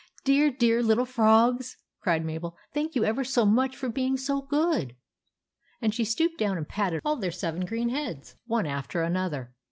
[0.23, 2.57] "Dear, dear little frogs!" cried Mabel.
[2.73, 4.95] "Thank you ever so much for being so good!"
[5.79, 9.53] And she stooped down and patted all their seven green heads one after another.